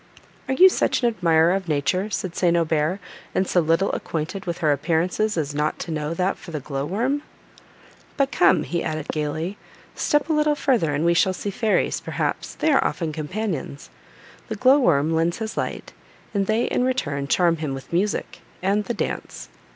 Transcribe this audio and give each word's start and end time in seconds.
"Are 0.47 0.55
you 0.55 0.67
such 0.67 1.03
an 1.03 1.07
admirer 1.09 1.53
of 1.53 1.67
nature," 1.67 2.09
said 2.09 2.35
St. 2.35 2.57
Aubert, 2.57 2.97
"and 3.35 3.47
so 3.47 3.59
little 3.59 3.91
acquainted 3.91 4.45
with 4.47 4.57
her 4.57 4.71
appearances 4.71 5.37
as 5.37 5.53
not 5.53 5.77
to 5.77 5.91
know 5.91 6.15
that 6.15 6.39
for 6.39 6.49
the 6.49 6.59
glow 6.59 6.87
worm? 6.87 7.21
But 8.17 8.31
come," 8.31 8.63
added 8.81 9.05
he 9.13 9.13
gaily, 9.13 9.59
"step 9.93 10.27
a 10.27 10.33
little 10.33 10.55
further, 10.55 10.91
and 10.95 11.05
we 11.05 11.13
shall 11.13 11.33
see 11.33 11.51
fairies, 11.51 11.99
perhaps; 12.01 12.55
they 12.55 12.71
are 12.71 12.83
often 12.83 13.13
companions. 13.13 13.91
The 14.47 14.55
glow 14.55 14.79
worm 14.79 15.13
lends 15.13 15.37
his 15.37 15.55
light, 15.55 15.93
and 16.33 16.47
they 16.47 16.63
in 16.65 16.83
return 16.83 17.27
charm 17.27 17.57
him 17.57 17.75
with 17.75 17.93
music, 17.93 18.39
and 18.63 18.85
the 18.85 18.95
dance. 18.95 19.49